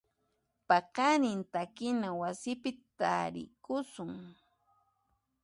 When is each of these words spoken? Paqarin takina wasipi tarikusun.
Paqarin 0.67 1.41
takina 1.53 2.09
wasipi 2.21 2.71
tarikusun. 2.97 4.11